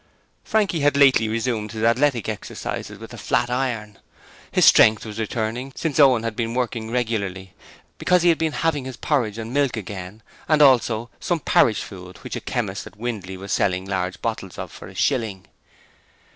[0.43, 3.99] Frankie had lately resumed his athletic exercises with the flat iron:
[4.51, 7.53] his strength was returning since Owen had been working regularly,
[7.99, 12.17] because he had been having his porridge and milk again and also some Parrish's Food
[12.23, 15.45] which a chemist at Windley was selling large bottles of for a shilling.